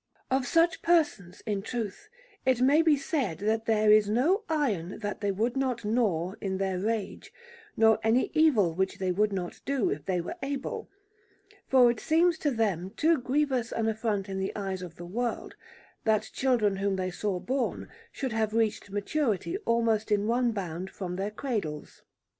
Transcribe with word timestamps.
Of 0.31 0.47
such 0.47 0.81
persons, 0.81 1.43
in 1.45 1.61
truth, 1.61 2.09
it 2.43 2.59
may 2.59 2.81
be 2.81 2.97
said 2.97 3.37
that 3.37 3.65
there 3.67 3.91
is 3.91 4.09
no 4.09 4.45
iron 4.49 4.97
that 5.01 5.21
they 5.21 5.31
would 5.31 5.55
not 5.55 5.85
gnaw 5.85 6.33
in 6.41 6.57
their 6.57 6.79
rage, 6.79 7.31
nor 7.77 7.99
any 8.01 8.31
evil 8.33 8.73
which 8.73 8.97
they 8.97 9.11
would 9.11 9.31
not 9.31 9.61
do 9.63 9.91
if 9.91 10.03
they 10.05 10.19
were 10.19 10.37
able, 10.41 10.89
for 11.67 11.91
it 11.91 11.99
seems 11.99 12.39
to 12.39 12.49
them 12.49 12.89
too 12.97 13.19
grievous 13.19 13.71
an 13.71 13.87
affront 13.87 14.27
in 14.27 14.39
the 14.39 14.55
eyes 14.55 14.81
of 14.81 14.95
the 14.95 15.05
world, 15.05 15.53
that 16.03 16.31
children 16.33 16.77
whom 16.77 16.95
they 16.95 17.11
saw 17.11 17.39
born 17.39 17.87
should 18.11 18.33
have 18.33 18.55
reached 18.55 18.89
maturity 18.89 19.55
almost 19.67 20.11
in 20.11 20.25
one 20.25 20.51
bound 20.51 20.89
from 20.89 21.15
their 21.15 21.29
cradles. 21.29 22.01